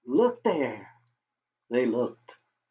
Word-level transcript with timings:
Look 0.07 0.41
there!" 0.41 0.95
They 1.69 1.85
looked. 1.85 2.31